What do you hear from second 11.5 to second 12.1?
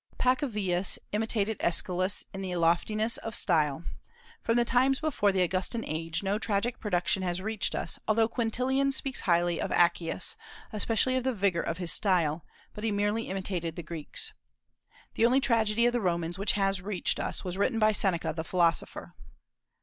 of his